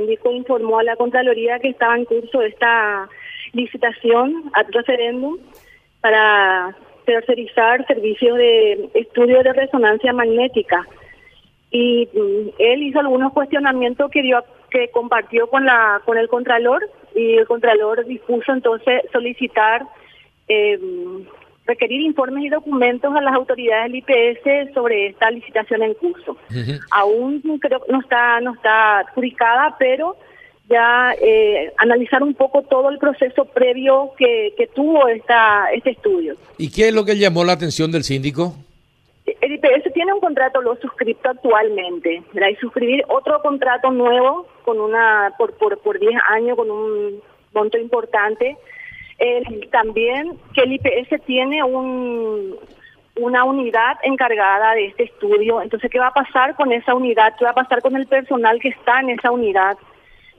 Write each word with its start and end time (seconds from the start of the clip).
síndico 0.00 0.32
informó 0.32 0.78
a 0.78 0.84
la 0.84 0.96
Contraloría 0.96 1.58
que 1.58 1.68
estaba 1.68 1.96
en 1.96 2.04
curso 2.04 2.42
esta 2.42 3.08
licitación 3.52 4.50
ad 4.52 4.66
referéndum 4.70 5.38
para 6.00 6.74
tercerizar 7.04 7.86
servicios 7.86 8.36
de 8.36 8.90
estudio 8.94 9.42
de 9.42 9.52
resonancia 9.52 10.12
magnética. 10.12 10.86
Y 11.70 12.08
mm, 12.12 12.48
él 12.58 12.82
hizo 12.82 13.00
algunos 13.00 13.32
cuestionamientos 13.32 14.10
que 14.10 14.22
dio 14.22 14.42
que 14.70 14.90
compartió 14.90 15.48
con 15.48 15.66
la 15.66 16.00
con 16.04 16.16
el 16.16 16.28
contralor 16.28 16.88
y 17.14 17.38
el 17.38 17.46
contralor 17.46 18.04
dispuso 18.06 18.52
entonces 18.52 19.02
solicitar 19.12 19.82
eh, 20.48 20.78
requerir 21.70 22.00
informes 22.00 22.44
y 22.44 22.48
documentos 22.48 23.14
a 23.14 23.20
las 23.20 23.34
autoridades 23.34 23.92
del 23.92 24.02
IPS 24.02 24.74
sobre 24.74 25.06
esta 25.08 25.30
licitación 25.30 25.82
en 25.82 25.94
curso. 25.94 26.36
Aún 26.90 27.40
creo 27.60 27.80
no 27.88 28.00
está 28.00 28.40
no 28.40 28.54
está 28.54 29.00
adjudicada, 29.00 29.76
pero 29.78 30.16
ya 30.68 31.14
eh, 31.20 31.72
analizar 31.78 32.22
un 32.22 32.34
poco 32.34 32.62
todo 32.62 32.90
el 32.90 32.98
proceso 32.98 33.44
previo 33.44 34.12
que, 34.18 34.52
que 34.56 34.66
tuvo 34.66 35.06
esta 35.08 35.70
este 35.72 35.90
estudio. 35.90 36.36
¿Y 36.58 36.70
qué 36.70 36.88
es 36.88 36.94
lo 36.94 37.04
que 37.04 37.16
llamó 37.16 37.44
la 37.44 37.52
atención 37.52 37.90
del 37.92 38.04
síndico? 38.04 38.54
El 39.40 39.52
IPS 39.52 39.92
tiene 39.94 40.12
un 40.12 40.20
contrato 40.20 40.60
lo 40.60 40.74
suscrito 40.76 41.28
actualmente, 41.28 42.22
¿verdad? 42.32 42.50
y 42.50 42.56
suscribir 42.56 43.04
otro 43.08 43.40
contrato 43.42 43.92
nuevo 43.92 44.46
con 44.64 44.80
una 44.80 45.32
por 45.38 45.54
por 45.54 45.78
por 45.78 46.00
10 46.00 46.14
años 46.30 46.56
con 46.56 46.68
un 46.70 47.20
monto 47.52 47.78
importante 47.78 48.56
eh, 49.20 49.68
también 49.70 50.38
que 50.54 50.62
el 50.62 50.72
IPS 50.72 51.22
tiene 51.26 51.62
un, 51.62 52.56
una 53.16 53.44
unidad 53.44 53.98
encargada 54.02 54.74
de 54.74 54.86
este 54.86 55.04
estudio. 55.04 55.60
Entonces, 55.60 55.90
¿qué 55.90 55.98
va 55.98 56.06
a 56.06 56.14
pasar 56.14 56.56
con 56.56 56.72
esa 56.72 56.94
unidad? 56.94 57.34
¿Qué 57.38 57.44
va 57.44 57.50
a 57.50 57.54
pasar 57.54 57.82
con 57.82 57.94
el 57.96 58.06
personal 58.06 58.58
que 58.60 58.70
está 58.70 59.00
en 59.00 59.10
esa 59.10 59.30
unidad? 59.30 59.76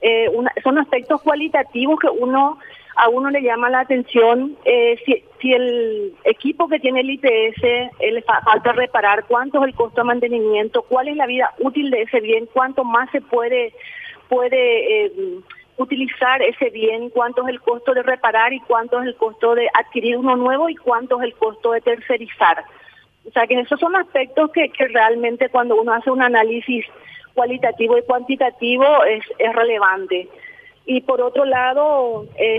Eh, 0.00 0.28
son 0.64 0.78
aspectos 0.78 1.22
cualitativos 1.22 2.00
que 2.00 2.08
uno 2.08 2.58
a 2.96 3.08
uno 3.08 3.30
le 3.30 3.40
llama 3.40 3.70
la 3.70 3.80
atención 3.80 4.56
eh, 4.66 4.98
si, 5.06 5.52
el 5.52 6.12
equipo 6.24 6.68
que 6.68 6.78
tiene 6.78 7.00
el 7.00 7.10
IPS 7.10 7.62
le 8.00 8.22
falta 8.22 8.72
reparar, 8.72 9.24
cuánto 9.26 9.62
es 9.62 9.68
el 9.68 9.74
costo 9.74 10.02
de 10.02 10.08
mantenimiento, 10.08 10.82
cuál 10.82 11.08
es 11.08 11.16
la 11.16 11.26
vida 11.26 11.54
útil 11.58 11.90
de 11.90 12.02
ese 12.02 12.20
bien, 12.20 12.46
cuánto 12.52 12.84
más 12.84 13.10
se 13.10 13.20
puede 13.20 13.72
utilizar 15.82 16.42
ese 16.42 16.70
bien, 16.70 17.10
cuánto 17.10 17.42
es 17.42 17.48
el 17.48 17.60
costo 17.60 17.94
de 17.94 18.02
reparar 18.02 18.52
y 18.52 18.60
cuánto 18.60 19.00
es 19.00 19.06
el 19.06 19.16
costo 19.16 19.54
de 19.54 19.68
adquirir 19.74 20.16
uno 20.16 20.36
nuevo 20.36 20.68
y 20.68 20.76
cuánto 20.76 21.20
es 21.20 21.24
el 21.24 21.34
costo 21.34 21.72
de 21.72 21.80
tercerizar. 21.80 22.64
O 23.26 23.30
sea 23.30 23.46
que 23.46 23.60
esos 23.60 23.78
son 23.78 23.94
aspectos 23.96 24.50
que, 24.52 24.70
que 24.70 24.88
realmente 24.88 25.48
cuando 25.48 25.80
uno 25.80 25.92
hace 25.92 26.10
un 26.10 26.22
análisis 26.22 26.84
cualitativo 27.34 27.96
y 27.98 28.02
cuantitativo 28.02 28.84
es, 29.04 29.24
es 29.38 29.52
relevante. 29.54 30.28
Y 30.84 31.00
por 31.02 31.20
otro 31.20 31.44
lado, 31.44 32.26
eh, 32.36 32.58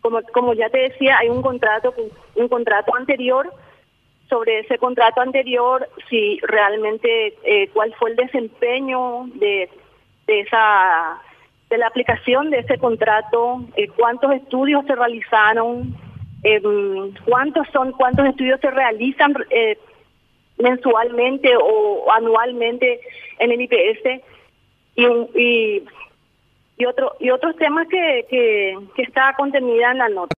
como, 0.00 0.22
como 0.32 0.54
ya 0.54 0.70
te 0.70 0.78
decía, 0.78 1.18
hay 1.18 1.28
un 1.28 1.42
contrato, 1.42 1.94
un 2.34 2.48
contrato 2.48 2.94
anterior 2.94 3.52
sobre 4.28 4.60
ese 4.60 4.78
contrato 4.78 5.20
anterior, 5.20 5.88
si 6.08 6.38
realmente 6.42 7.34
eh, 7.44 7.68
cuál 7.72 7.94
fue 7.94 8.10
el 8.10 8.16
desempeño 8.16 9.26
de, 9.34 9.70
de 10.26 10.40
esa 10.40 11.20
de 11.70 11.78
la 11.78 11.88
aplicación 11.88 12.50
de 12.50 12.60
ese 12.60 12.78
contrato, 12.78 13.64
eh, 13.76 13.88
cuántos 13.88 14.32
estudios 14.32 14.84
se 14.86 14.94
realizaron, 14.94 15.94
eh, 16.42 16.60
cuántos 17.24 17.66
son, 17.72 17.92
cuántos 17.92 18.26
estudios 18.26 18.60
se 18.60 18.70
realizan 18.70 19.34
eh, 19.50 19.78
mensualmente 20.58 21.50
o 21.60 22.10
anualmente 22.12 23.00
en 23.38 23.52
el 23.52 23.60
IPS 23.60 24.22
y, 24.94 25.06
y, 25.06 25.84
y 26.76 26.84
y 27.18 27.30
otros 27.30 27.56
temas 27.56 27.88
que, 27.88 28.26
que 28.28 29.02
está 29.02 29.34
contenida 29.36 29.92
en 29.92 29.98
la 29.98 30.08
nota. 30.10 30.34